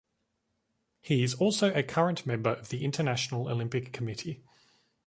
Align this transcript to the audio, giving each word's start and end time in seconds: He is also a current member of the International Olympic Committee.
He 0.99 1.21
is 1.21 1.35
also 1.35 1.71
a 1.75 1.83
current 1.83 2.25
member 2.25 2.49
of 2.49 2.69
the 2.69 2.83
International 2.83 3.47
Olympic 3.47 3.93
Committee. 3.93 4.43